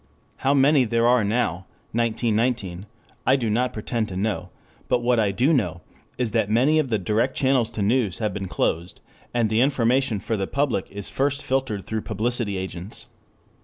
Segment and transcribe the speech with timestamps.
[0.37, 2.87] How many there are now (1919)
[3.27, 4.49] I do not pretend to know,
[4.87, 5.81] but what I do know
[6.17, 8.99] is that many of the direct channels to news have been closed
[9.31, 13.05] and the information for the public is first filtered through publicity agents.